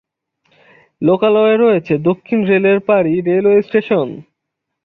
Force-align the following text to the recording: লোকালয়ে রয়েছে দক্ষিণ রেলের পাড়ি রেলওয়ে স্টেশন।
লোকালয়ে 1.01 1.55
রয়েছে 1.57 1.93
দক্ষিণ 2.07 2.39
রেলের 2.45 2.79
পাড়ি 2.87 3.13
রেলওয়ে 3.21 3.59
স্টেশন। 3.61 4.07